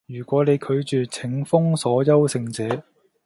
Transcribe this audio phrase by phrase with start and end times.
[0.07, 2.81] 如果你拒絕，請封鎖優勝者